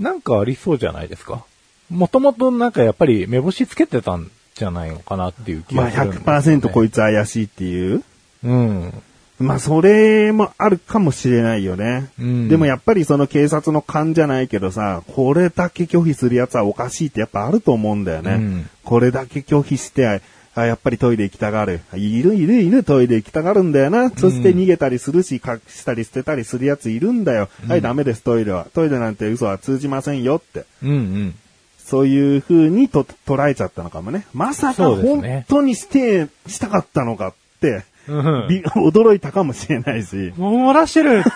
[0.00, 1.44] なんかありそうじゃないですか？
[1.90, 6.58] もともとなんかやっぱり目星つけてたんじゃないのかなっていう気まあがするんですよ、ね。
[6.68, 8.02] 100%こいつ怪しいっていう。
[8.44, 9.02] うん。
[9.38, 12.10] まあそれもあるかもしれないよね。
[12.18, 18.34] うんでもやっぱりその警察の勘じゃないけどさ、これだけ拒否するやつはおかしいってやっぱあると思うんだよね。
[18.34, 20.20] うんこれだけ拒否して、
[20.54, 21.80] あやっぱりトイレ行きたがる。
[21.94, 24.10] いるいるいるトイレ行きたがるんだよな。
[24.10, 27.48] そして逃げたりするし、隠したり捨てたりするやついるんだよ。
[27.66, 28.66] はい、ダメですトイレは。
[28.74, 30.64] トイレなんて嘘は通じませんよって。
[30.82, 31.34] うんうん。
[31.78, 34.26] そういう風にと捉えちゃったのかもね。
[34.34, 40.32] まさか本ね当にして、したかったのかって、うんび 驚いたかもしれないし。
[40.36, 41.22] もう漏らしてる。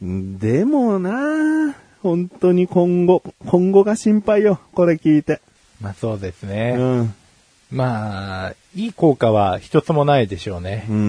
[0.00, 4.60] でもな本当に今後、今後が心配よ。
[4.74, 5.40] これ聞いて。
[5.80, 6.72] まあそうですうね。
[6.76, 7.14] ん。
[7.70, 10.92] まあ、いい効果は一つもないでしょうねう。
[10.92, 10.96] ん。
[10.96, 11.00] う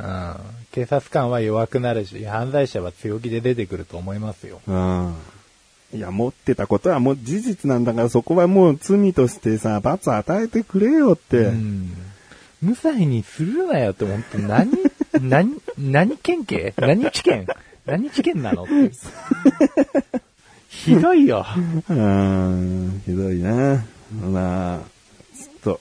[0.00, 0.36] ん。
[0.72, 4.60] 警察官は弱くなるし、犯罪者は強気で出てくると思いますよ。
[4.68, 5.14] うん。
[5.92, 11.38] いや、持ってたことはもう事実なんだから、そこはもう罪としてさ、罰与えてくれよって。
[11.38, 11.92] うん。
[12.62, 14.70] 無罪にするなよって思って、何、
[15.20, 16.74] 何、何県警？
[16.76, 17.52] 何地検？
[17.86, 18.66] 何地検なの？
[20.68, 21.44] ひどいよ。
[21.88, 23.84] うん、ひどいな。
[24.22, 24.78] まあ、
[25.36, 25.80] ちょっと、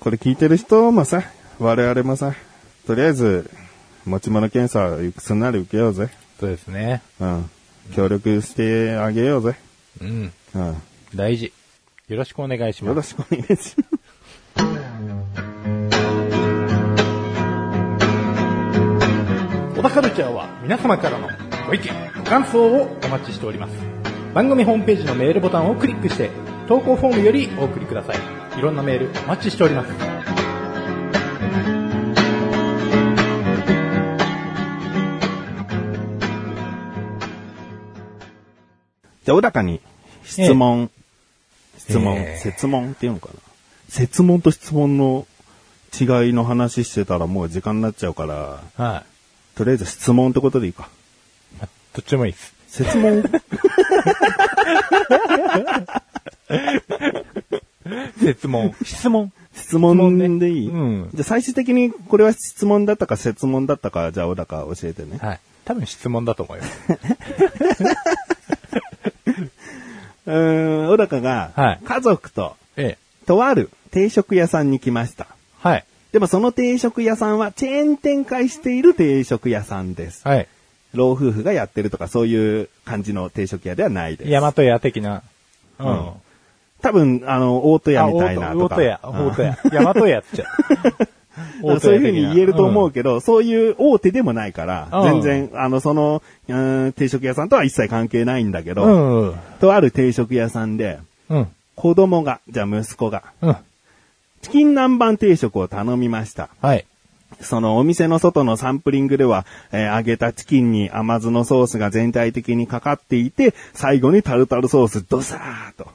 [0.00, 1.22] これ聞いてる人もさ、
[1.58, 2.34] 我々もさ、
[2.86, 3.50] とりあえず、
[4.04, 6.08] 持ち物検査すんなり受けようぜ。
[6.38, 7.02] そうですね。
[7.20, 7.50] うん。
[7.94, 9.56] 協力してあげようぜ。
[10.00, 10.32] うん。
[10.54, 10.82] うん。
[11.14, 11.52] 大事。
[12.08, 13.10] よろしくお願いしよろます。
[13.10, 13.76] しくお願いします。
[19.76, 21.28] 小田カルチャーは皆様からの
[21.66, 23.74] ご意見、ご感想をお待ちしております。
[24.34, 26.30] 番組ホームページのメールボタンをクリックして、
[26.68, 28.16] 投稿フォームよりお送りください。
[28.58, 30.25] いろんなメールお待ちしております。
[39.26, 39.80] じゃあ、小高に
[40.24, 40.90] 質問、
[41.78, 43.34] 質問、ええ設問っていうのかな。
[43.88, 45.26] 設問と質問の
[45.92, 49.04] 違いの話してたらもう時間になっちゃうから、はい。
[49.56, 50.88] とりあえず質問ってことでいいか。
[51.58, 52.54] まあどっちでもいいです。
[52.68, 53.24] 設問？
[58.20, 58.74] 質問。
[58.84, 59.32] 質問。
[59.56, 65.18] 質問でいい、うんじゃあ最終的にこれは質問だったか設問だったか、じゃあ小高教えてね。
[65.20, 65.40] はい。
[65.64, 66.78] 多分質問だと思います。
[70.26, 73.26] うーん、小高がはい家族とええ。
[73.26, 75.26] とある定食屋さんに来ました。
[75.58, 75.84] はい。
[76.12, 80.26] でもその定食屋さんはチェーン展開している定食屋さんです。
[80.26, 80.48] はい。
[80.92, 84.30] 老夫婦がやってるとかそういう感じの定食屋ではないです。
[84.30, 85.22] 大和屋的な。
[85.78, 86.10] うん
[86.82, 88.76] 多分、あの、大戸屋みたいなとか。
[88.76, 89.58] 大戸屋、うん大戸屋。
[89.72, 91.08] 大和屋っちゃう。
[91.80, 99.28] そういうふうに言えると思うけど、そういう大手でもないから、うん全然、あの、その、うん定食屋さんとは一切関係ないんだけど、うん。
[99.28, 99.34] うん。
[99.60, 101.48] とある定食屋さんで、うん。
[101.74, 103.56] 子供が、じゃあ息子が、うん。
[104.42, 106.48] チキン南蛮定食を頼みました。
[106.62, 106.84] はい。
[107.40, 115.90] そのお店の外のサンプリングでは、えー揚げたチキンに甘酢のソースが全体的にかかっていて、最後にタルタルソースドサーっと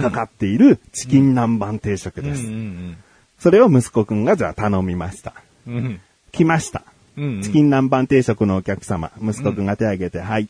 [0.00, 2.26] かかっているチキン南蛮定食うん。
[2.26, 2.42] うです。
[2.46, 2.96] ん。
[3.38, 5.34] それを息子くんがじゃあ頼みました。
[5.66, 6.00] うん。
[6.32, 6.82] 来ました。
[7.16, 10.48] うんうんチキン南蛮定食のお客様、息子くんが手を挙げて、はい。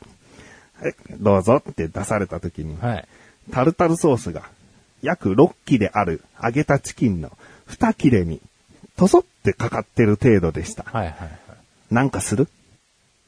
[0.80, 3.08] はいどうぞって出された時に、はい。
[3.52, 4.42] タルタルソースが
[5.00, 7.30] 約6切れある揚げたチキンの
[7.68, 8.40] 2切れに、
[8.96, 10.84] とそってかかってる程度でした。
[10.84, 11.30] はいはいはい。
[11.94, 12.48] なんかする？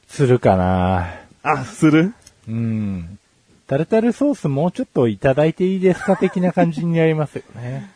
[0.07, 1.09] するかな
[1.43, 2.13] あ、する？
[2.47, 3.17] うん。
[3.67, 7.89] タルタルソースもうちょっといただいていいですか的な感じになりますよね。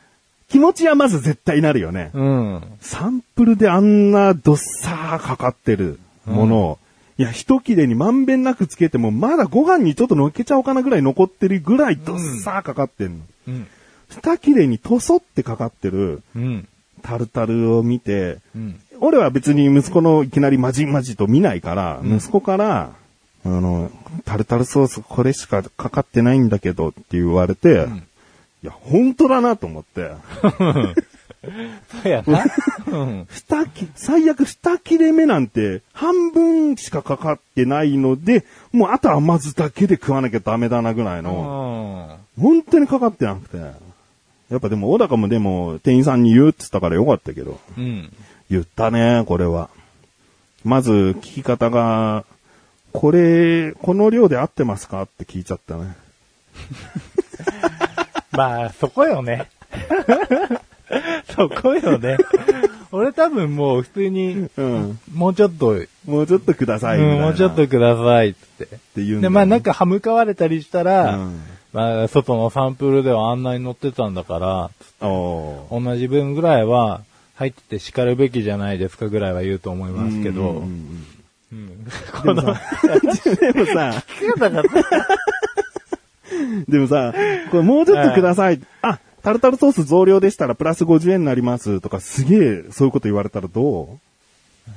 [0.53, 2.11] 気持ちはまず絶対なるよね。
[2.13, 2.61] うん。
[2.79, 6.79] サンプルであんなどっさーかかってるものを、
[7.17, 13.23] いや、一切れにまんべんなくつけても、まだご飯にちょっと乗っけちゃおうかなぐらい残ってるぐらいどっさーかかってんの。
[13.47, 13.67] うん。
[14.09, 16.67] 二切れにとそってかかってるうん。
[17.01, 18.79] タルタルを見て、うん。
[18.99, 22.91] 俺は別に息子のいきなりまじまじと見ないから、息子から、
[23.43, 23.89] あの、
[24.23, 27.87] タルタルソースこれしかかかってないんだけどって言われて、
[28.63, 30.11] いや、本当だなと思って、
[32.01, 32.45] そうやな。
[32.87, 33.27] うん。
[33.29, 43.57] 二切、最悪二切れ目なんて半分しかかかってないので、もうあと甘酢だけで食わなきゃダメだなぐらいの、本当にかかってなくて。
[44.49, 48.13] やっぱでも、小高もでも店員さんに言うって言ったからよかったけど、うん。
[48.49, 49.69] 言ったね、これは。
[50.63, 52.23] まず、聞き方が、
[52.93, 55.01] これ、この量で合ってますか？
[55.01, 55.95] って聞いちゃったね。
[58.33, 59.49] まあ、そこよね。
[61.35, 62.17] そこよね。
[62.91, 64.99] 俺多分もう普通に、うん。
[65.13, 67.23] もうちょっと、うんもうちょっとくださいみたいな。
[67.23, 68.65] もうちょっとくださいって。
[68.65, 71.41] って言うんだよねで、まあなんか歯向かわれたりしたら、うん
[71.71, 74.37] まあ外のサンプルではあんなに載ってたんだか
[75.01, 77.01] ら、おー同じ分ぐらいは
[77.35, 81.07] 入ってて叱るべきじゃないですかぐらいは言うと思いますけど、うんうんうん
[81.53, 82.61] うんでもさ、
[83.41, 83.93] でもさ、
[86.67, 87.13] でもさ、
[87.51, 88.59] これもうちょっとください。
[88.81, 93.97] あ、タルタルソース増量でしたらプラス50円になりますとかすげえそういうこと言われたらど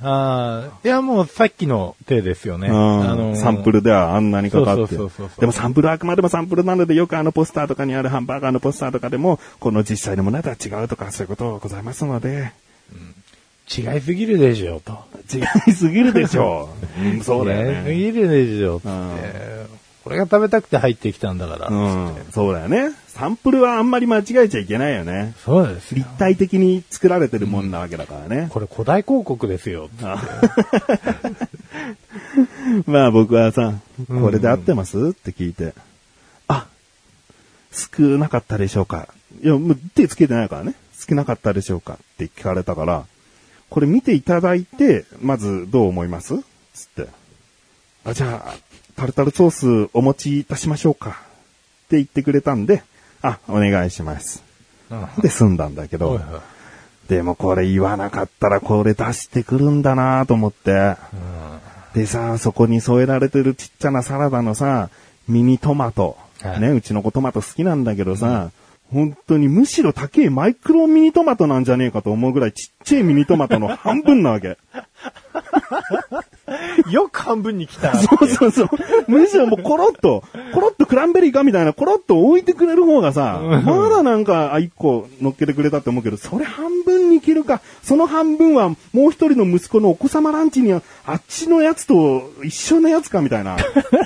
[0.01, 2.67] ああ、いやもうさっきの手ですよね。
[2.67, 2.75] う、あ
[3.15, 12.51] のーサンプルではあんなにかかってそうそうそうそうそうでもサンプルはあくまでもサンプルなのでよくあのポスターとかにあるハンバーガーのポスターとかでも、この実際のものとは違うとかそういうことございますので、
[13.69, 14.97] 違いすぎるでしょ、と。
[15.33, 17.03] 違いすぎるでしょう。
[17.03, 17.95] うんそうだよ違いすね。
[17.95, 19.76] ぎるでしょ、ってうん。
[20.07, 21.67] これが食べたくて入ってきたんだから。
[21.67, 21.73] う
[22.11, 22.93] ん、そうだよね。
[23.09, 25.33] サンプルはあんまり間違えちゃいけないよね。
[25.43, 28.47] そうですよ立体的に作られてるもんなわけだからね。
[28.49, 29.89] これ古代広告ですよ。
[32.85, 33.73] まあ僕はさ、
[34.07, 35.09] これで合ってます？
[35.09, 35.73] って聞いて、
[36.47, 36.67] あ、
[37.73, 39.09] 少なかったでしょうか
[39.43, 40.73] いや、もう手つけてないからね。
[40.97, 43.05] 少なかったでしょうかって聞かれたから、
[43.69, 46.35] これ見ていただいて、まずどう思います？
[46.73, 47.09] つって。
[48.05, 48.55] あ、じゃあ、
[48.97, 51.13] タルタルソースお持ちいたしましょうかっ
[51.89, 52.83] て言ってくれたんで、
[53.21, 54.43] あ、お願いします。
[54.89, 56.19] うんで済んだんだけど、
[57.07, 60.95] でもこれ言わなかったらこれ出してくるんだなと思って。
[61.93, 64.89] でさ、そこに添えられてるちっちゃなサラダのさ、
[65.27, 66.17] ミニトマト。
[66.41, 68.51] はいね、うちの子トマト好きなんだけどさ、
[68.91, 74.57] 本当にむしろ高いマイクロミニトマトなんじゃねえかと思うぐらいちっちゃいミニトマトの半分なわけ。
[76.89, 77.95] よく半分に来た。
[77.97, 78.69] そうそうそう。
[79.07, 93.57] むしろもうコロッと、コロッとクランベリーかみたいなコロッと置いてくれる方がさ、まだなんか、あ、一個乗っけてくれたって思うけど、それ半分に切るか、その半分はもう一人の息子のお子様ランチには、あっちのやつと一緒のやつかみたいな。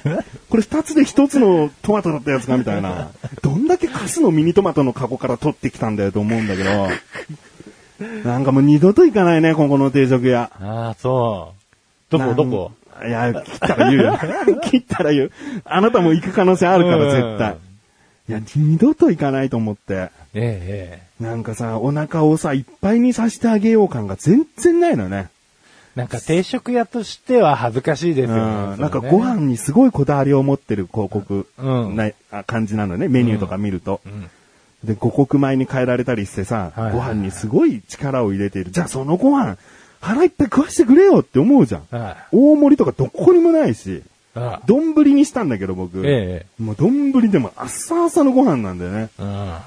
[0.50, 3.10] これ二つで一つのトマトだったやつかみたいな。
[3.42, 6.90] どんだけカスのミニトマトのカゴから取ってきたんだよと思うんだけど。
[8.26, 10.52] なんかもう二度と行かないね、ここの定食屋。
[10.60, 11.61] ああ、そう。
[12.12, 12.72] どこどこ？
[13.06, 14.20] いや、切ったら言うよ。
[14.62, 15.32] 切ったら言う。
[15.66, 17.58] あなたも行く可能性あるから、絶対。
[18.30, 19.94] いや、二度と行かないと思って。
[19.94, 25.30] ええ、えなんかさ、お腹をさ、いっぱいにさせてあげよう感が全然ないのね。
[25.96, 26.00] え。
[26.00, 28.38] なんか定食屋としては恥ずかしいですうん。
[28.38, 28.78] よね。
[28.78, 32.14] なんかご飯にすごいこだわりを持ってる広告うん
[32.46, 33.08] 感じなのね。
[33.08, 34.00] メニューとか見ると。
[34.08, 34.30] ん
[34.88, 38.72] で、五穀米に変えられたりしてさ、はいはいご飯にすごい力を入れている。
[38.72, 39.58] じゃあそのご飯、
[40.02, 41.88] 腹いっぱい食わしてくれよって思うじゃん。
[41.90, 42.16] はい。
[42.32, 44.04] 大盛りとかどこにもないし。
[44.34, 46.02] ああ丼にしたんだけど僕。
[46.06, 49.10] えもう丼でも朝朝のご飯なんだよね。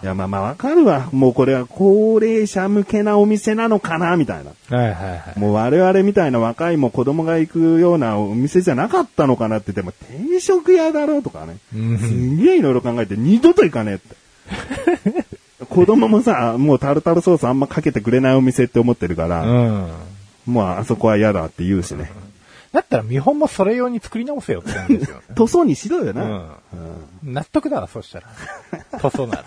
[0.02, 1.10] いや、まあまあわかるわ。
[1.12, 4.52] もうこれは高齢者向けなお店なのかな、みたいな。
[4.76, 5.38] はいはいはい。
[5.38, 11.58] もう我々みたいな若いも子供が行くようなお店じゃなかったのかなって、でも定食屋だろうとかね。
[11.74, 15.26] うんすんげえいろいろ考えて二度と行かねえって。
[15.68, 19.90] 子供もさ、もうタルタルソースあんまかけてくれないお店って思ってるから、うん。
[20.46, 22.10] まあ、あそこは嫌だって言うしね。
[22.72, 25.22] だったら見本もそれ用に作り直せよって言うんですよ、ね。
[25.36, 26.22] 塗装にしろよな。
[26.22, 26.30] うん。
[27.24, 28.26] うん、納得だわ、そしたら。
[28.98, 29.44] 塗装なら。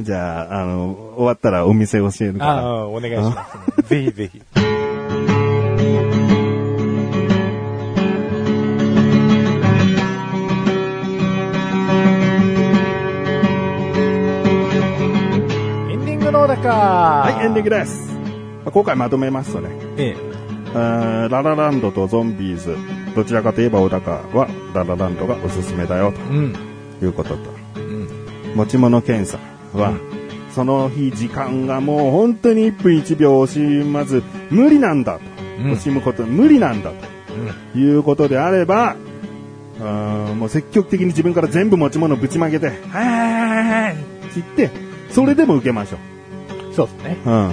[0.00, 2.52] じゃあ、あの、終わったらお店教えるから。
[2.54, 3.46] ああ、お願いしま
[3.76, 4.42] す、 ぜひぜひ。
[15.90, 16.68] エンディングのおだか。
[16.70, 18.15] はい、エンディングです。
[18.66, 20.16] まあ今回まとめますとね、ええ。
[20.74, 22.76] えーララランドとゾンビーズ、
[23.14, 26.52] どちらかといえば小高はララランドがおすすめだようん。
[26.98, 28.08] ということと、うん。
[28.56, 29.38] 持ち物検査
[29.78, 30.00] は、うん
[30.56, 35.20] その日時間がもう本当に1分1秒惜しまず無理なんだと。
[35.58, 36.92] うん惜しむこと無理なんだ
[37.74, 38.96] ということであれば、
[39.78, 44.04] うーんもう積極的に自分から全部持ち物ぶちまけて、はいはいはいはいって
[44.34, 44.70] 言って、
[45.10, 45.98] それでも受けましょ
[46.54, 46.68] う。
[46.68, 46.74] うん。
[46.74, 47.18] そうですね。
[47.26, 47.52] うん。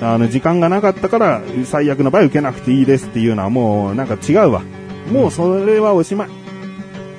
[0.00, 4.62] あの、時間がなかったから、最悪の場合受けなくていいですっていうのはもう、なんか違うわ。
[5.10, 6.28] もうそれはおしまい。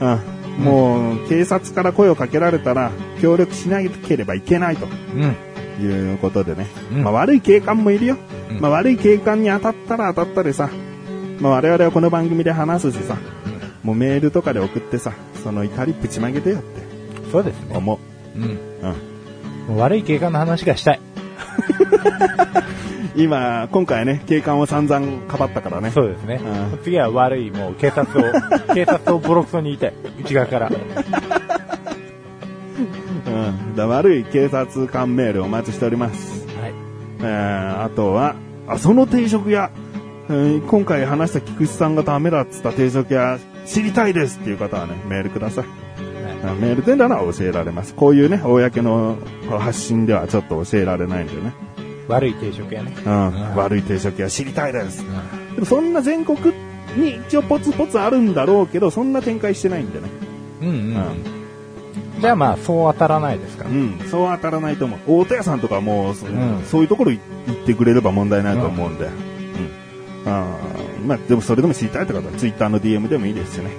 [0.02, 0.64] うん。
[0.64, 5.36] もう、警察から声をかけられたら、協力しなければいけないとうん。
[5.84, 6.68] いうことでね。
[6.94, 8.18] うんまあ悪い警官もいるよ。
[8.50, 10.70] うんまあ悪い警官に当たったら当たったでさ、
[11.40, 13.18] まあ我々はこの番組で話すしさ、
[13.84, 15.12] もうメールとかで送ってさ、
[15.44, 16.82] その怒りぶちまけてよって
[17.32, 17.76] そうですね。
[17.76, 18.00] 思
[18.36, 18.44] うん。
[18.44, 18.46] う。
[18.46, 18.56] うん。
[19.68, 21.00] もう悪い警官の話がしたい。
[23.16, 25.92] 今、今回ね、警官を散々かばったからね。
[25.92, 26.80] そうですねうん。
[26.84, 28.24] 次は悪い、もう警察を、
[28.76, 29.94] 警察をボロクソに言いたい。
[30.20, 30.70] 内側から。
[33.26, 33.76] うん。
[33.76, 36.46] だ悪い警察官メールお待ちしております。
[36.62, 36.74] はい。
[37.22, 38.36] えー、あとは、
[38.68, 39.72] あ、その定食屋、
[40.30, 45.85] えー今回話した菊池さんがダメだっつった定食屋、知りたいですっていう方はね、メールください。
[46.52, 47.94] あメールでなら教えられます。
[47.94, 49.18] こういうね、公の
[49.60, 51.54] 発信ではちょっと教えられないんでね。
[52.08, 52.94] 悪い定食屋ね。
[53.06, 53.56] うん。
[53.56, 55.04] 悪い定食屋知りたいです。
[55.56, 56.38] でもそんな全国
[56.96, 60.10] に一応ポツポツあるんだろうけど、そんな展開してないんでね。
[60.62, 60.96] うんうん。
[62.22, 63.70] じゃあまあ、そう当たらないですから。
[63.70, 65.00] うん、そう当たらないと思う。
[65.08, 67.20] 大戸屋さんとかもうそ,、んそういうところ行
[67.52, 69.06] ってくれれば問題ないと思うんで。
[69.06, 69.12] うん。
[70.32, 73.72] あーまあ、でもそれでも知りたいって方は、ツイッターの DM でもいいですしね。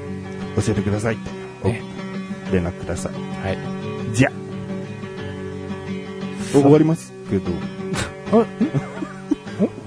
[0.57, 1.31] 教えてくださいって。
[1.63, 1.96] おね
[2.53, 3.13] 連絡ください。
[3.13, 3.59] はい。
[4.15, 4.31] じゃ
[6.53, 7.51] 終わりますけど。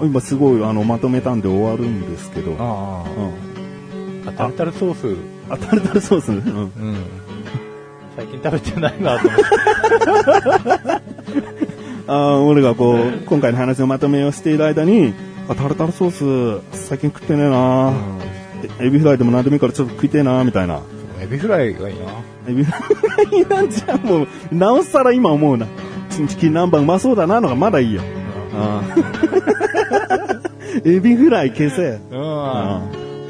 [0.02, 2.56] 今すごいあのまとめたんで終わるんですけど。
[2.58, 3.04] あ
[4.24, 4.28] うん。
[4.28, 4.32] あ。
[4.32, 5.16] タルタルソース。
[5.48, 6.70] あ、タルタルソース、うん、うん。
[8.16, 9.44] 最近食べてないなと思って。
[12.06, 15.14] あー俺がこう、今回の話のまとめをしている間に、
[15.48, 17.92] あ、タルタルソース、最近食ってねえな、
[18.80, 20.80] えエビフライでも何でもいいからちょっと食いてえなみたいな。
[21.22, 22.06] エビフライがいいな。
[22.48, 22.78] エビフラ
[23.38, 25.66] イなんじゃん、もう、なおさら今思うな。
[26.10, 28.02] チンチキン南蛮うまそうだなのがまだいいよ。
[30.84, 31.98] エビフライ消せ。
[32.10, 32.20] うん。
[32.20, 32.82] あ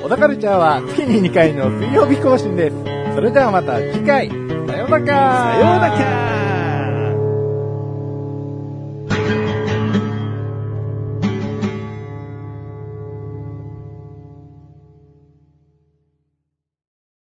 [0.02, 2.76] 小田カルチャーは月に2回の水曜日更新です。
[3.14, 4.28] それではまた次回。
[4.28, 4.34] さ
[4.76, 6.39] ようならさようなら